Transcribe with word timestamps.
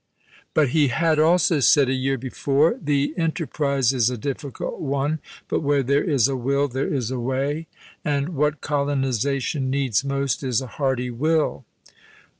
But 0.55 0.69
he 0.69 0.87
had 0.87 1.19
also 1.19 1.59
said 1.59 1.87
a 1.87 1.93
year 1.93 2.17
before, 2.17 2.75
"The 2.81 3.13
enter 3.17 3.45
prise 3.45 3.93
is 3.93 4.09
a 4.09 4.17
difficult 4.17 4.79
one, 4.81 5.19
but 5.47 5.61
* 5.61 5.61
where 5.61 5.83
there 5.83 6.03
is 6.03 6.27
a 6.27 6.35
will, 6.35 6.67
there 6.67 6.91
is 6.91 7.11
a 7.11 7.19
way'; 7.19 7.67
and 8.03 8.29
what 8.29 8.61
colonization 8.61 9.69
needs 9.69 10.03
most 10.03 10.41
is 10.41 10.59
a 10.59 10.65
hearty 10.65 11.11
will. 11.11 11.65